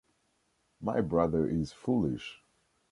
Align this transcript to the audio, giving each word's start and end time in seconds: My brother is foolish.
My 0.81 0.99
brother 0.99 1.47
is 1.47 1.73
foolish. 1.73 2.41